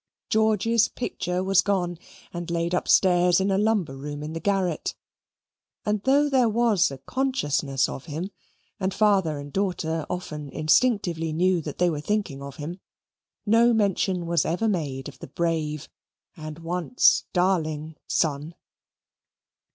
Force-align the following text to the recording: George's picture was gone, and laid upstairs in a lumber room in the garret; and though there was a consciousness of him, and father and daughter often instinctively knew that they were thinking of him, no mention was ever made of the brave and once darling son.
George's 0.31 0.87
picture 0.87 1.43
was 1.43 1.61
gone, 1.61 1.99
and 2.33 2.49
laid 2.49 2.73
upstairs 2.73 3.39
in 3.39 3.51
a 3.51 3.57
lumber 3.59 3.95
room 3.95 4.23
in 4.23 4.33
the 4.33 4.39
garret; 4.39 4.95
and 5.85 6.01
though 6.05 6.27
there 6.27 6.49
was 6.49 6.89
a 6.89 6.97
consciousness 6.97 7.87
of 7.87 8.05
him, 8.05 8.31
and 8.79 8.95
father 8.95 9.37
and 9.37 9.53
daughter 9.53 10.07
often 10.09 10.49
instinctively 10.49 11.31
knew 11.31 11.61
that 11.61 11.77
they 11.77 11.87
were 11.91 12.01
thinking 12.01 12.41
of 12.41 12.55
him, 12.55 12.79
no 13.45 13.73
mention 13.75 14.25
was 14.25 14.43
ever 14.43 14.67
made 14.67 15.07
of 15.07 15.19
the 15.19 15.27
brave 15.27 15.87
and 16.35 16.57
once 16.57 17.25
darling 17.31 17.95
son. 18.07 18.55